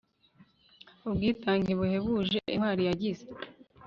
[1.07, 3.25] ubwitange buhebuje intwari yagize